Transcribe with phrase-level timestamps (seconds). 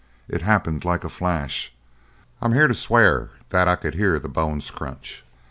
[0.27, 1.71] It happened like a flash
[2.41, 5.23] I'm here to swear that I could hear the bones crunch.